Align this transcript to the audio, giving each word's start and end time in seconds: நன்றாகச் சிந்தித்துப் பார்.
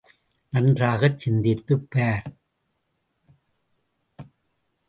நன்றாகச் 0.49 1.19
சிந்தித்துப் 1.19 1.87
பார். 1.89 2.23